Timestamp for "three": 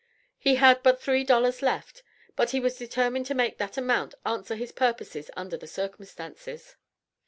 0.99-1.23